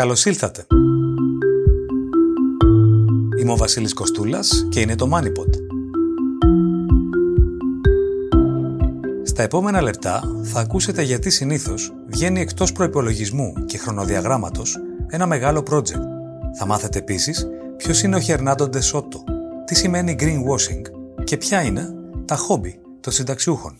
[0.00, 0.66] Καλώς ήλθατε.
[3.40, 5.50] Είμαι ο Βασίλης Κοστούλας και είναι το MoneyPod.
[9.22, 14.76] Στα επόμενα λεπτά θα ακούσετε γιατί συνήθως βγαίνει εκτός προϋπολογισμού και χρονοδιαγράμματος
[15.08, 16.04] ένα μεγάλο project.
[16.58, 19.24] Θα μάθετε επίσης ποιος είναι ο Χερνάντο Ντεσότο,
[19.64, 20.82] τι σημαίνει greenwashing
[21.24, 23.76] και ποια είναι τα χόμπι των συνταξιούχων.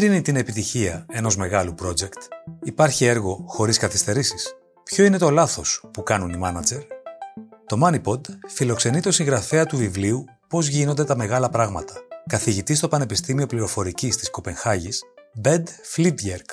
[0.00, 2.18] Κρίνει την επιτυχία ενός μεγάλου project?
[2.62, 4.54] Υπάρχει έργο χωρίς καθυστερήσεις;
[4.84, 6.78] Ποιο είναι το λάθος που κάνουν οι μάνατζερ;
[7.66, 11.94] Το MoneyPod φιλοξενεί το συγγραφέα του βιβλίου «Πώς γίνονται τα μεγάλα πράγματα»,
[12.26, 15.02] καθηγητή στο Πανεπιστήμιο Πληροφορικής της Κοπενχάγης,
[15.44, 15.62] Bed
[15.94, 16.50] Flipjerk.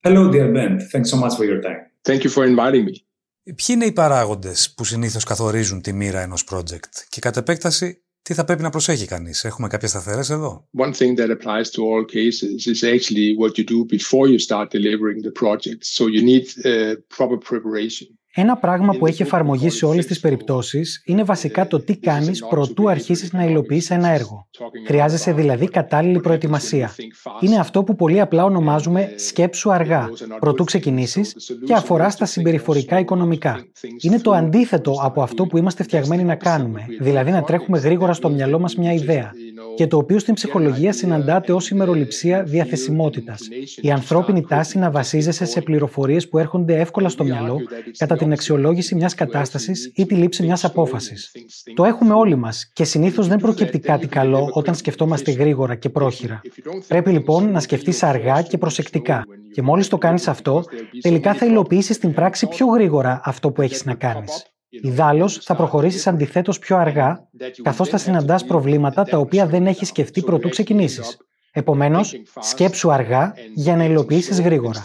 [0.00, 0.76] Hello, dear Ben.
[0.92, 1.80] Thanks so much for your time.
[2.08, 2.94] Thank you for inviting me.
[3.42, 8.34] Ποιοι είναι οι παράγοντες που συνήθως καθορίζουν τη μοίρα ενός project; Και κατ' επέκταση τι
[8.34, 9.44] θα πρέπει να προσέχει κανείς.
[9.44, 10.68] Έχουμε κάποιες σταθερές εδώ.
[10.78, 14.70] One thing that applies to all cases is actually what you do before you start
[14.70, 15.80] delivering the project.
[15.96, 18.19] So you need uh, proper preparation.
[18.34, 22.90] Ένα πράγμα που έχει εφαρμογή σε όλες τις περιπτώσεις είναι βασικά το τι κάνεις προτού
[22.90, 24.48] αρχίσεις να υλοποιήσει ένα έργο.
[24.86, 26.94] Χρειάζεσαι δηλαδή κατάλληλη προετοιμασία.
[27.40, 30.08] Είναι αυτό που πολύ απλά ονομάζουμε σκέψου αργά,
[30.40, 31.36] προτού ξεκινήσεις
[31.66, 33.64] και αφορά στα συμπεριφορικά οικονομικά.
[34.00, 38.30] Είναι το αντίθετο από αυτό που είμαστε φτιαγμένοι να κάνουμε, δηλαδή να τρέχουμε γρήγορα στο
[38.30, 39.32] μυαλό μας μια ιδέα,
[39.76, 43.48] και το οποίο στην ψυχολογία συναντάται ως ημεροληψία διαθεσιμότητας.
[43.80, 47.56] Η ανθρώπινη τάση να βασίζεσαι σε πληροφορίες που έρχονται εύκολα στο μυαλό
[47.96, 51.32] κατά την αξιολόγηση μιας κατάστασης ή τη λήψη μιας απόφασης.
[51.74, 56.40] Το έχουμε όλοι μας και συνήθως δεν προκύπτει κάτι καλό όταν σκεφτόμαστε γρήγορα και πρόχειρα.
[56.88, 59.24] Πρέπει λοιπόν να σκεφτείς αργά και προσεκτικά.
[59.54, 60.64] Και μόλις το κάνεις αυτό,
[61.00, 64.44] τελικά θα υλοποιήσεις στην πράξη πιο γρήγορα αυτό που έχεις να κάνεις.
[64.68, 67.28] Ιδάλω, θα προχωρήσεις αντιθέτως πιο αργά,
[67.62, 71.16] καθώς θα συναντάς προβλήματα τα οποία δεν έχεις σκεφτεί προτού ξεκινήσεις.
[71.52, 74.82] Επομένως, σκέψου αργά για να υλοποιήσεις γρήγορα.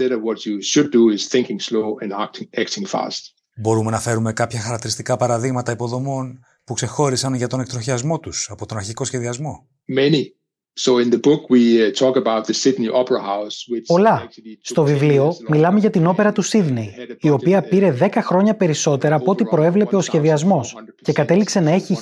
[3.57, 8.77] Μπορούμε να φέρουμε κάποια χαρακτηριστικά παραδείγματα υποδομών που ξεχώρισαν για τον εκτροχιασμό τους από τον
[8.77, 9.67] αρχικό σχεδιασμό;
[13.85, 14.27] Πολλά.
[14.61, 19.31] Στο βιβλίο μιλάμε για την όπερα του Σίδνεϊ, η οποία πήρε 10 χρόνια περισσότερα από
[19.31, 21.97] ό,τι προέβλεπε ο σχεδιασμός και κατέληξε να έχει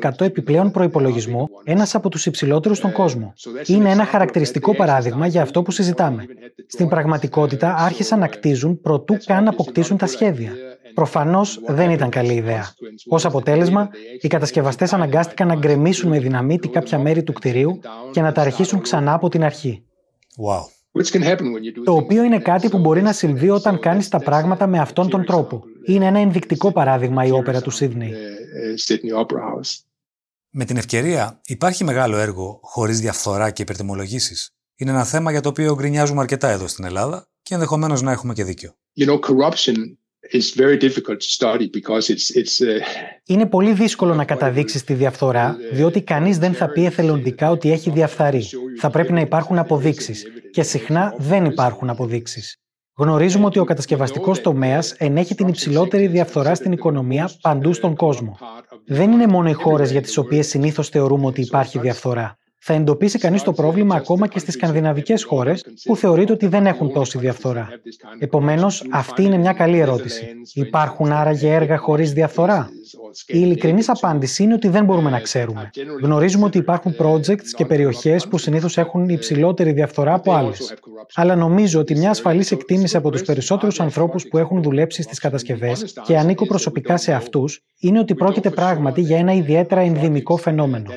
[0.00, 3.34] 1400% επιπλέον προπολογισμό, ένας από τους υψηλότερους στον κόσμο.
[3.66, 6.26] Είναι ένα χαρακτηριστικό παράδειγμα για αυτό που συζητάμε.
[6.66, 10.52] Στην πραγματικότητα άρχισαν να κτίζουν προτού καν αποκτήσουν τα σχέδια.
[10.96, 12.74] Προφανώς δεν ήταν καλή ιδέα.
[13.08, 13.90] Ω αποτέλεσμα,
[14.20, 17.80] οι κατασκευαστές αναγκάστηκαν να γκρεμίσουν με δυναμίτη κάποια μέρη του κτηρίου
[18.12, 19.84] και να τα αρχίσουν ξανά από την αρχή.
[20.44, 21.00] Wow.
[21.84, 25.24] Το οποίο είναι κάτι που μπορεί να συμβεί όταν κάνεις τα πράγματα με αυτόν τον
[25.24, 25.62] τρόπο.
[25.86, 28.12] Είναι ένα ενδεικτικό παράδειγμα η όπερα του Σίδνεϊ.
[30.50, 34.54] Με την ευκαιρία, υπάρχει μεγάλο έργο χωρίς διαφθορά και υπερτιμολογήσεις.
[34.76, 38.34] Είναι ένα θέμα για το οποίο γκρινιάζουμε αρκετά εδώ στην Ελλάδα και ενδεχομένως να έχουμε
[38.34, 38.74] και δίκιο.
[38.98, 39.74] You know, corruption
[43.26, 47.90] είναι πολύ δύσκολο να καταδείξεις τη διαφθορά, διότι κανείς δεν θα πει εθελοντικά ότι έχει
[47.90, 48.44] διαφθαρεί.
[48.78, 50.26] Θα πρέπει να υπάρχουν αποδείξεις.
[50.50, 52.60] και συχνά δεν υπάρχουν αποδείξεις.
[52.98, 58.38] Γνωρίζουμε ότι ο κατασκευαστικός τομέας ενέχει την υψηλότερη διαφθορά στην οικονομία παντού στον κόσμο.
[58.86, 63.18] Δεν είναι μόνο οι χώρες για τις οποίες συνήθως θεωρούμε ότι υπάρχει διαφθορά θα εντοπίσει
[63.18, 67.68] κανείς το πρόβλημα ακόμα και στις σκανδιναβικές χώρες που θεωρείται ότι δεν έχουν τόση διαφθορά.
[68.18, 70.26] Επομένως, αυτή είναι μια καλή ερώτηση.
[70.54, 72.70] Υπάρχουν άραγε έργα χωρίς διαφθορά;
[73.26, 75.70] Η ειλικρινής απάντηση είναι ότι δεν μπορούμε να ξέρουμε.
[76.02, 80.74] Γνωρίζουμε ότι υπάρχουν projects και περιοχές που συνήθως έχουν υψηλότερη διαφθορά από άλλες.
[81.14, 85.94] Αλλά νομίζω ότι μια ασφαλής εκτίμηση από τους περισσότερους ανθρώπους που έχουν δουλέψει στις κατασκευές
[86.04, 90.90] και ανήκω προσωπικά σε αυτούς είναι ότι πρόκειται πράγματι για ένα ιδιαίτερα ενδυμικό φαινόμενο.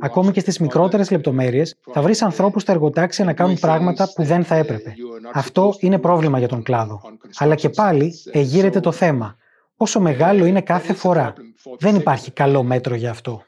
[0.00, 4.44] Ακόμη και στις μικρότερες λεπτομέρειες θα βρεις ανθρώπους στα εργοτάξια να κάνουν πράγματα που δεν
[4.44, 4.94] θα έπρεπε.
[5.32, 7.00] Αυτό είναι πρόβλημα για τον κλάδο.
[7.36, 9.36] Αλλά και πάλι εγείρεται το θέμα.
[9.76, 11.34] Πόσο μεγάλο είναι κάθε φορά.
[11.78, 13.42] Δεν υπάρχει καλό μέτρο για αυτό.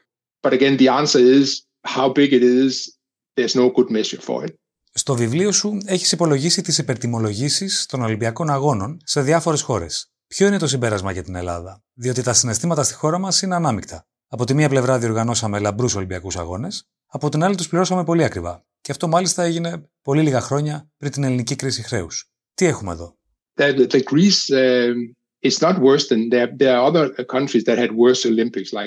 [4.93, 10.11] Στο βιβλίο σου έχεις υπολογίσει τις υπερτιμολογήσεις των Ολυμπιακών Αγώνων σε διάφορες χώρες.
[10.27, 14.05] Ποιο είναι το συμπέρασμα για την Ελλάδα, διότι τα συναισθήματα στη χώρα μας είναι ανάμεικτα.
[14.27, 18.65] Από τη μία πλευρά διοργανώσαμε λαμπρούς Ολυμπιακούς Αγώνες, από την άλλη τους πληρώσαμε πολύ ακριβά.
[18.81, 22.31] Και αυτό μάλιστα έγινε πολύ λίγα χρόνια πριν την ελληνική κρίση χρέους.
[22.53, 23.17] Τι έχουμε εδώ;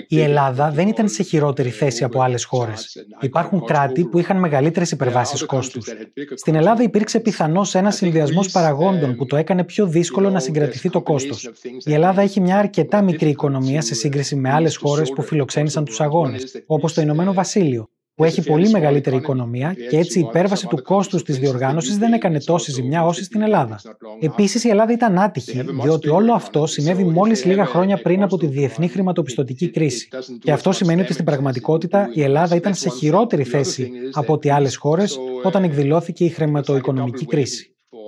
[0.09, 3.07] Η Ελλάδα δεν ήταν σε χειρότερη θέση από άλλες χώρες.
[3.21, 5.89] Υπάρχουν κράτη που είχαν μεγαλύτερες υπερβάσεις κόστους.
[6.35, 11.03] Στην Ελλάδα υπήρξε πιθανώς ένα συνδυασμός παραγόντων που το έκανε πιο δύσκολο να συγκρατηθεί το
[11.03, 11.51] κόστος.
[11.85, 16.01] Η Ελλάδα έχει μια αρκετά μικρή οικονομία σε σύγκριση με άλλες χώρες που φιλοξένησαν τους
[16.01, 17.89] αγώνες, όπως το Ηνωμένο Βασίλειο.
[18.15, 22.41] Που έχει πολύ μεγαλύτερη οικονομία και έτσι η υπέρβαση του κόστους της διοργάνωσης δεν έκανε
[22.41, 23.81] τόση ζημιά όση στην Ελλάδα.
[24.21, 28.47] Επίσης, η Ελλάδα ήταν άτυχη, διότι όλο αυτό συνέβη μόλις λίγα χρόνια πριν από τη
[28.47, 30.09] διεθνή χρηματοπιστωτική κρίση.
[30.41, 34.77] Και αυτό σημαίνει ότι στην πραγματικότητα η Ελλάδα ήταν σε χειρότερη θέση από ότι άλλες
[34.77, 37.67] χώρες όταν εκδηλώθηκε η χρηματοοικονομική κρίση.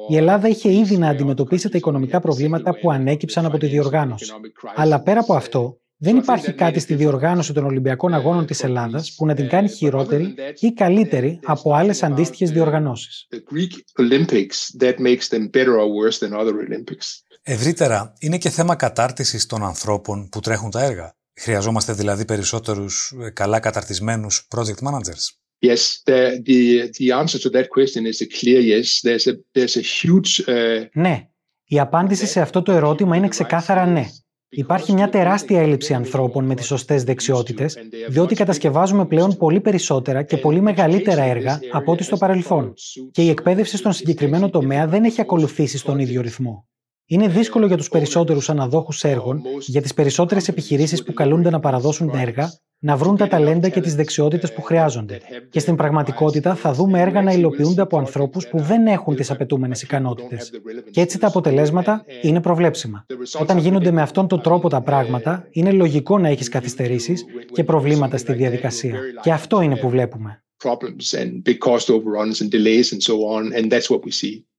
[0.09, 4.33] Η Ελλάδα είχε ήδη να αντιμετωπίσει τα οικονομικά προβλήματα που ανέκυψαν από τη διοργάνωση.
[4.75, 9.27] Αλλά πέρα από αυτό, δεν υπάρχει κάτι στη διοργάνωση των Ολυμπιακών Αγώνων της Ελλάδας που
[9.27, 13.27] να την κάνει χειρότερη ή καλύτερη από άλλες αντίστοιχες διοργανώσεις.
[17.43, 21.17] Ευρύτερα, είναι και θέμα κατάρτισης των ανθρώπων που τρέχουν τα έργα.
[21.41, 25.25] Χρειαζόμαστε δηλαδή περισσότερους ε, καλά καταρτισμένους project managers.
[25.59, 29.01] Yes, the, the, the answer to that question is a clear yes.
[29.03, 30.89] There's a, there's a huge, uh...
[30.93, 31.29] Ναι,
[31.65, 34.05] η απάντηση σε αυτό το ερώτημα είναι ξεκάθαρα ναι.
[34.55, 37.77] Υπάρχει μια τεράστια έλλειψη ανθρώπων με τις σωστές δεξιότητες,
[38.09, 42.73] διότι κατασκευάζουμε πλέον πολύ περισσότερα και πολύ μεγαλύτερα έργα από ό,τι στο παρελθόν.
[43.11, 46.67] Και η εκπαίδευση στον συγκεκριμένο τομέα δεν έχει ακολουθήσει στον ίδιο ρυθμό.
[47.07, 52.11] Είναι δύσκολο για τους περισσότερους αναδόχους έργων, για τις περισσότερες επιχειρήσεις που καλούνται να παραδώσουν
[52.15, 55.21] έργα, να βρουν τα ταλέντα και τις δεξιότητες που χρειάζονται.
[55.51, 59.83] Και στην πραγματικότητα θα δούμε έργα να υλοποιούνται από ανθρώπους που δεν έχουν τις απαιτούμενες
[59.83, 60.51] ικανότητες.
[60.91, 63.07] Και έτσι τα αποτελέσματα είναι προβλέψιμα.
[63.41, 68.17] Όταν γίνονται με αυτόν τον τρόπο τα πράγματα, είναι λογικό να έχεις καθυστερήσεις και προβλήματα
[68.17, 68.99] στη διαδικασία.
[69.23, 70.45] Και αυτό είναι που βλέπουμε.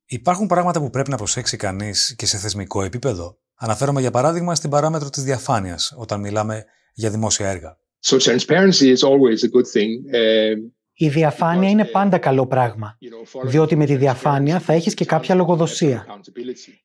[0.06, 3.38] Υπάρχουν πράγματα που πρέπει να προσέξει κανείς και σε θεσμικό επίπεδο.
[3.56, 7.78] Αναφέρομαι για παράδειγμα στην παράμετρο της διαφάνειας όταν μιλάμε για δημόσια έργα.
[8.08, 9.92] So transparency is always a good thing.
[10.14, 10.58] Uh,
[10.98, 12.98] η διαφάνεια είναι πάντα καλό πράγμα,
[13.44, 16.06] διότι με τη διαφάνεια θα έχεις και κάποια λογοδοσία.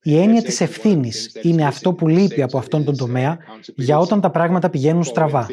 [0.03, 3.39] Η έννοια της ευθύνης είναι αυτό που λείπει από αυτόν τον τομέα
[3.77, 5.47] για όταν τα πράγματα πηγαίνουν στραβά.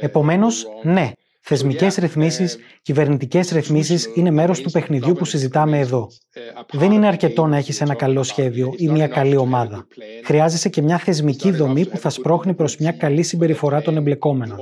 [0.00, 6.08] Επομένως, ναι, Θεσμικές ρυθμίσεις, κυβερνητικές ρυθμίσεις είναι μέρος του παιχνιδιού που συζητάμε εδώ.
[6.72, 9.86] Δεν είναι αρκετό να έχεις ένα καλό σχέδιο ή μια καλή ομάδα.
[10.24, 14.58] Χρειάζεσαι και μια θεσμική δομή που θα σπρώχνει προς μια καλή συμπεριφορά των εμπλεκόμενων,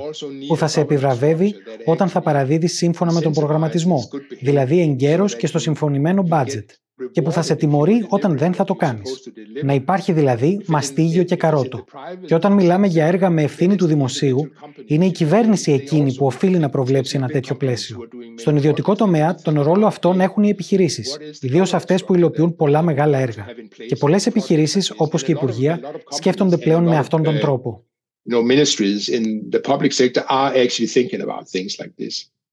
[0.47, 1.55] που θα σε επιβραβεύει
[1.85, 4.07] όταν θα παραδίδεις σύμφωνα με τον προγραμματισμό,
[4.39, 6.65] δηλαδή εγκαίρω και στο συμφωνημένο budget
[7.11, 9.31] και που θα σε τιμωρεί όταν δεν θα το κάνεις.
[9.63, 11.83] Να υπάρχει δηλαδή μαστίγιο και καρότο.
[12.25, 14.51] Και όταν μιλάμε για έργα με ευθύνη του δημοσίου,
[14.85, 17.97] είναι η κυβέρνηση εκείνη που οφείλει να προβλέψει ένα τέτοιο πλαίσιο.
[18.35, 23.17] Στον ιδιωτικό τομέα, τον ρόλο αυτόν έχουν οι επιχειρήσεις, ιδίως αυτές που υλοποιούν πολλά μεγάλα
[23.17, 23.45] έργα.
[23.87, 25.79] Και πολλές επιχειρήσεις, όπως και η Υπουργεία,
[26.09, 27.83] σκέφτονται πλέον με αυτόν τον τρόπο.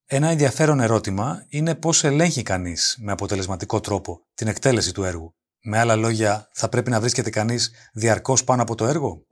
[0.08, 5.34] Ένα ενδιαφέρον ερώτημα είναι πώς ελέγχει κανείς με αποτελεσματικό τρόπο την εκτέλεση του έργου.
[5.62, 9.24] Με άλλα λόγια, θα πρέπει να βρίσκεται κανείς διαρκώς πάνω από το έργο;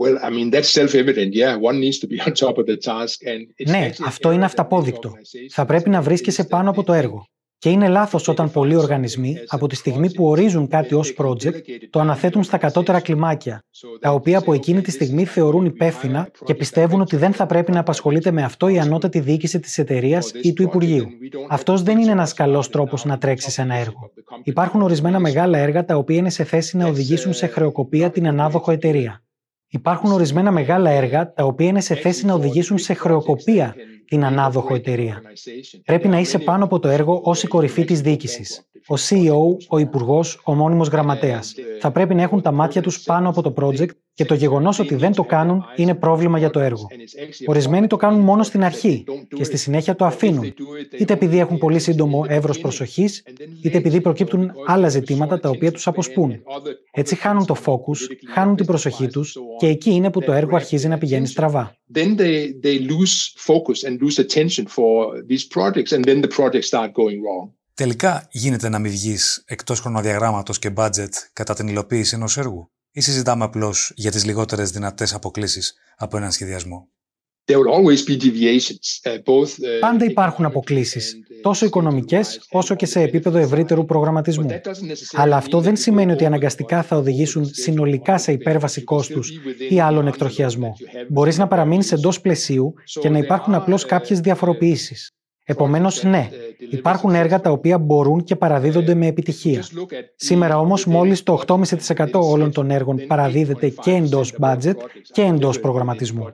[3.69, 5.13] Ναι, αυτό είναι αυταπόδεικτο.
[5.51, 7.27] Θα πρέπει να βρίσκεσαι πάνω από το έργο.
[7.65, 12.01] Και είναι λάθος όταν πολλοί οργανισμοί, από τη στιγμή που ορίζουν κάτι ως project, το
[12.01, 13.65] αναθέτουν στα κατώτερα κλιμάκια,
[14.01, 17.81] τα οποία από εκείνη τη στιγμή θεωρούν υπεύθυνα και πιστεύουν ότι δεν θα πρέπει να
[17.81, 21.07] απασχολείται με αυτό η ανώτατη διοίκηση της εταιρείας ή του Υπουργείου.
[21.49, 24.11] Αυτός δεν είναι ένας καλός τρόπος να τρέξει ένα έργο.
[24.43, 28.71] Υπάρχουν ορισμένα μεγάλα έργα τα οποία είναι σε θέση να οδηγήσουν σε χρεοκοπία την ανάδοχο
[28.71, 29.23] εταιρεία.
[29.69, 34.75] Υπάρχουν ορισμένα μεγάλα έργα τα οποία είναι σε θέση να οδηγήσουν σε χρεοκοπία την ανάδοχο
[34.75, 35.23] εταιρεία.
[35.85, 38.67] Πρέπει να είσαι πάνω από το έργο ως η κορυφή της διοίκησης.
[38.87, 41.55] Ο CEO, ο υπουργός, ο μόνιμος γραμματέας.
[41.81, 44.95] Θα πρέπει να έχουν τα μάτια τους πάνω από το project και το γεγονός ότι
[44.95, 46.87] δεν το κάνουν είναι πρόβλημα για το έργο.
[47.47, 49.05] Ορισμένοι το κάνουν μόνο στην αρχή
[49.37, 50.55] και στη συνέχεια το αφήνουν,
[50.99, 53.23] είτε επειδή έχουν πολύ σύντομο εύρος προσοχής,
[53.63, 56.43] είτε επειδή προκύπτουν άλλα ζητήματα τα οποία τους αποσπούν.
[56.91, 60.89] Έτσι χάνουν το focus, χάνουν την προσοχή τους και εκεί είναι που το έργο αρχίζει
[60.89, 61.77] να πηγαίνει στραβά.
[67.75, 73.01] Τελικά γίνεται να μην βγεις εκτός χρονοδιαγράμματος και budget κατά την υλοποίηση ενός έργου ή
[73.01, 76.89] συζητάμε απλώς για τις λιγότερες δυνατές αποκλήσεις από έναν σχεδιασμό;
[77.47, 79.21] Uh, uh,
[79.81, 84.61] Πάντα υπάρχουν αποκλήσεις, τόσο οικονομικές όσο και σε επίπεδο ευρύτερου προγραμματισμού.
[85.13, 89.33] Αλλά αυτό δεν σημαίνει ότι αναγκαστικά θα οδηγήσουν συνολικά σε υπέρβαση κόστους
[89.69, 90.77] ή άλλον εκτροχιασμό.
[91.09, 95.14] Μπορείς να παραμείνεις εντός πλαισίου και να υπάρχουν απλώς κάποιες διαφοροποιήσεις.
[95.47, 96.29] Επομένως, ναι,
[96.71, 99.65] υπάρχουν έργα τα οποία μπορούν και παραδίδονται με επιτυχία.
[100.17, 104.75] Σήμερα όμως, μόλις το 8,5% όλων των έργων παραδίδεται και εντός budget
[105.13, 106.27] και εντός προγραμματισμού.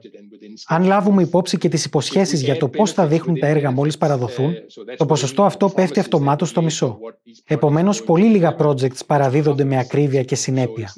[0.67, 4.53] Αν λάβουμε υπόψη και τις υποσχέσεις για το πώς θα δείχνουν τα έργα μόλις παραδοθούν,
[4.97, 6.97] το ποσοστό αυτό πέφτει αυτομάτως στο μισό.
[7.45, 10.93] Επομένως, πολύ λίγα projects παραδίδονται με ακρίβεια και συνέπεια.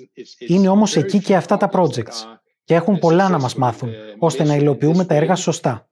[0.47, 2.41] Είναι όμως εκεί και αυτά τα projects.
[2.63, 3.89] Και έχουν πολλά να μας μάθουν,
[4.19, 5.87] ώστε να υλοποιούμε τα έργα σωστά.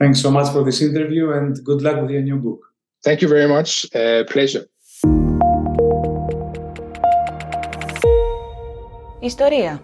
[0.00, 2.60] Thanks so much for this interview and good luck with your new book.
[3.06, 3.68] Thank you very much.
[3.92, 4.64] Uh, pleasure.
[9.20, 9.82] Ιστορία.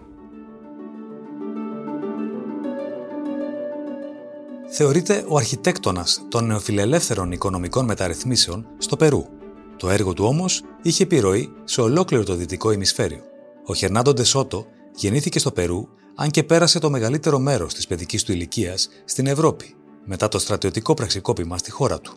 [4.67, 9.34] Θεωρείται ο αρχιτέκτονας των νεοφιλελεύθερων οικονομικών μεταρρυθμίσεων στο Περού.
[9.77, 13.21] Το έργο του όμως είχε επιρροή σε ολόκληρο το δυτικό ημισφαίριο.
[13.65, 14.65] Ο Χερνάντο Ντεσότο
[14.95, 19.75] γεννήθηκε στο Περού, αν και πέρασε το μεγαλύτερο μέρος της παιδικής του ηλικίας στην Ευρώπη,
[20.05, 22.13] μετά το στρατιωτικό πραξικόπημα στη χώρα του.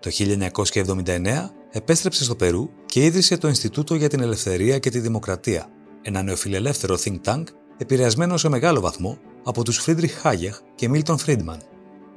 [0.00, 5.68] Το 1979 επέστρεψε στο Περού και ίδρυσε το Ινστιτούτο για την Ελευθερία και τη Δημοκρατία,
[6.02, 7.44] ένα νεοφιλελεύθερο think tank
[7.78, 11.58] επηρεασμένο σε μεγάλο βαθμό από τους Φρίντριχ Χάγιεκ και Μίλτον Φρίντμαν.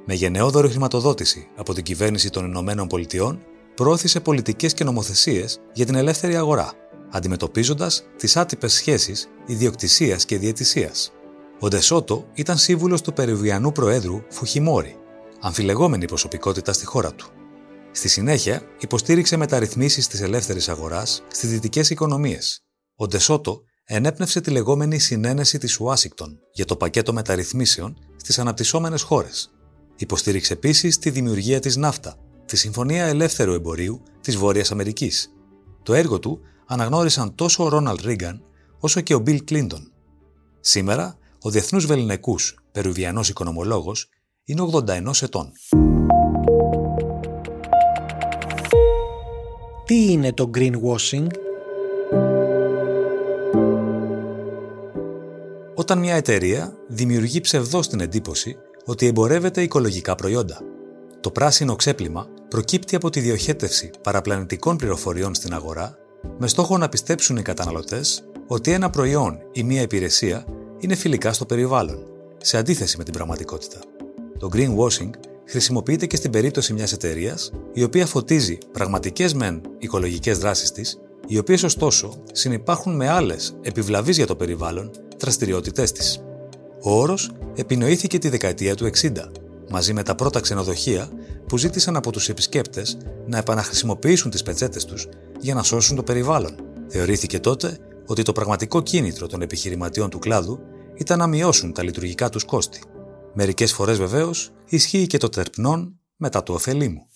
[0.05, 3.39] Με γενναιόδορη χρηματοδότηση από την κυβέρνηση των Ηνωμένων Πολιτειών,
[3.75, 6.73] προώθησε πολιτικές και νομοθεσίες για την ελεύθερη αγορά,
[7.11, 11.11] αντιμετωπίζοντας τις άτυπες σχέσεις ιδιοκτησίας και διαιτησίας.
[11.59, 14.95] Ο Ντε Σότο ήταν σύμβουλος του Περουβιανού Προέδρου Φουχιμόρι,
[15.41, 17.27] αμφιλεγόμενη προσωπικότητα στη χώρα του.
[17.91, 22.63] Στη συνέχεια, υποστήριξε μεταρρυθμίσεις της ελεύθερης αγοράς στις δυτικές οικονομίες.
[22.95, 29.49] Ο Ντεσότο ενέπνευσε τη λεγόμενη συνένεση της Ουάσιγκτον για το πακέτο μεταρρυθμίσεων στις αναπτυσσόμενες χώρες.
[29.95, 35.33] Υποστήριξε επίσης τη δημιουργία της ΝΑΦΤΑ, τη Συμφωνία Ελεύθερου Εμπορίου της Βόρειας Αμερικής.
[35.83, 38.43] Το έργο του αναγνώρισαν τόσο ο Ρόναλντ Ρίγκαν
[38.79, 39.91] όσο και ο Μπιλ Κλίντον.
[40.59, 44.09] Σήμερα, ο διεθνούς βεληνικούς Περουβιανός οικονομολόγος
[44.43, 45.51] είναι 81 ετών.
[49.85, 51.27] Τι είναι το greenwashing?
[55.75, 60.61] Όταν μια εταιρεία δημιουργεί ψευδός την εντύπωση ότι εμπορεύεται οικολογικά προϊόντα.
[61.19, 65.97] Το πράσινο ξέπλυμα προκύπτει από τη διοχέτευση παραπλανητικών πληροφοριών στην αγορά
[66.37, 70.45] με στόχο να πιστέψουν οι καταναλωτές ότι ένα προϊόν ή μια υπηρεσία
[70.79, 73.79] είναι φιλικά στο περιβάλλον, σε αντίθεση με την πραγματικότητα.
[74.39, 75.09] Το greenwashing
[75.47, 81.37] χρησιμοποιείται και στην περίπτωση μιας εταιρείας η οποία φωτίζει πραγματικές μεν οικολογικές δράσεις της, οι
[81.37, 86.23] οποίες ωστόσο συνεπάρχουν με άλλες επιβλαβείς για το περιβάλλον δραστηριότητές της.
[86.81, 89.31] Ο όρος επινοήθηκε τη δεκαετία του 60,
[89.69, 91.09] μαζί με τα πρώτα ξενοδοχεία
[91.47, 95.07] που ζήτησαν από τους επισκέπτες να επαναχρησιμοποιήσουν τις πετσέτες τους
[95.39, 96.55] για να σώσουν το περιβάλλον.
[96.87, 100.59] Θεωρήθηκε τότε ότι το πραγματικό κίνητρο των επιχειρηματιών του κλάδου
[100.95, 102.81] ήταν να μειώσουν τα λειτουργικά τους κόστη.
[103.33, 107.07] Μερικές φορές βεβαίως ισχύει και το τερπνόν μετά του ωφελήμου.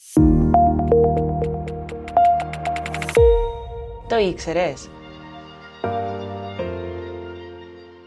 [4.07, 4.89] Το ήξερες;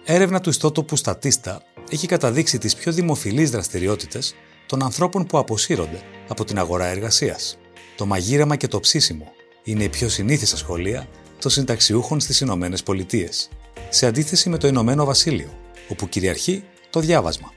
[0.04, 1.56] Έρευνα του ιστότοπου Statista
[1.90, 4.34] έχει καταδείξει τις πιο δημοφιλείς δραστηριότητες
[4.72, 7.58] των ανθρώπων που αποσύρονται από την αγορά εργασίας.
[7.96, 13.48] Το μαγείρεμα και το ψήσιμο είναι η πιο συνήθισα σχολεία των συνταξιούχων στις Ηνωμένες Πολιτείες,
[13.88, 15.48] σε αντίθεση με το Ηνωμένο Βασίλειο,
[15.88, 17.52] όπου κυριαρχεί το διάβασμα.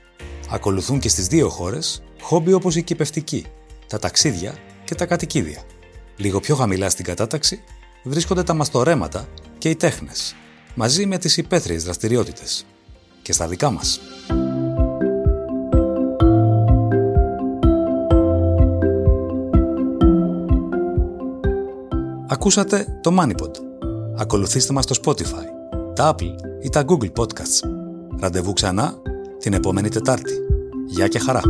[0.50, 3.46] Ακολουθούν και στις δύο χώρες χόμπι όπως η κυπευτική,
[3.88, 5.64] τα ταξίδια και τα κατοικίδια.
[6.16, 7.64] Λίγο πιο χαμηλά στην κατάταξη
[8.04, 10.36] βρίσκονται τα μαστορέματα και οι τέχνες,
[10.74, 12.66] μαζί με τις υπαίθριες δραστηριότητες.
[13.22, 14.00] Και στα δικά μας.
[22.36, 23.52] Ακούσατε το MoneyPod.
[24.18, 27.70] Ακολουθήστε μας στο Spotify, τα Apple ή τα Google Podcasts.
[28.20, 28.94] Ραντεβού ξανά
[29.40, 30.34] την επόμενη Τετάρτη.
[30.88, 31.42] Γεια και χαρά!